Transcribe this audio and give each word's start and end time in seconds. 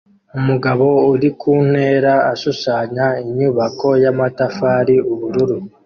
Umugabo 0.37 0.87
uri 1.13 1.29
ku 1.39 1.51
ntera 1.69 2.13
ashushanya 2.33 3.05
inyubako 3.29 3.87
y'amatafari 4.03 4.95
ubururu 5.11 5.57